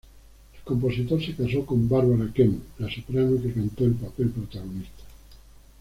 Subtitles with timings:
[0.55, 5.03] El compositor se casó con Barbara Kemp, la soprano que cantó el papel protagonista.